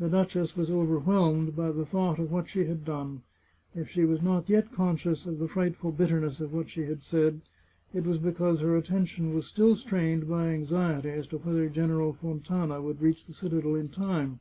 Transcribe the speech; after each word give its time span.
The 0.00 0.08
duchess 0.08 0.56
was 0.56 0.72
overwhelmed 0.72 1.54
by 1.54 1.70
the 1.70 1.86
thought 1.86 2.18
of 2.18 2.32
what 2.32 2.48
she 2.48 2.64
had 2.64 2.84
done. 2.84 3.22
If 3.76 3.88
she 3.88 4.04
was 4.04 4.20
not 4.20 4.48
yet 4.48 4.72
conscious 4.72 5.24
of 5.24 5.38
the 5.38 5.46
frightful 5.46 5.92
bitterness 5.92 6.40
of 6.40 6.52
what 6.52 6.68
she 6.68 6.80
had 6.86 7.00
said, 7.00 7.42
it 7.94 8.02
was 8.04 8.18
because 8.18 8.58
her 8.58 8.76
attention 8.76 9.32
was 9.32 9.46
still 9.46 9.76
strained 9.76 10.28
by 10.28 10.48
anxiety 10.48 11.10
as 11.10 11.28
to 11.28 11.38
whether 11.38 11.68
General 11.68 12.12
Fontana 12.12 12.82
would 12.82 13.00
reach 13.00 13.24
the 13.24 13.32
citadel 13.34 13.76
in 13.76 13.88
time. 13.88 14.40